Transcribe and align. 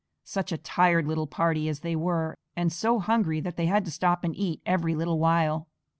Such 0.23 0.51
a 0.51 0.57
tired 0.57 1.05
little 1.07 1.27
party 1.27 1.69
as 1.69 1.81
they 1.81 1.95
were, 1.95 2.35
and 2.55 2.73
so 2.73 2.97
hungry 2.97 3.39
that 3.41 3.55
they 3.55 3.67
had 3.67 3.85
to 3.85 3.91
stop 3.91 4.23
and 4.23 4.35
eat 4.35 4.59
every 4.65 4.95
little 4.95 5.19
while. 5.19 5.67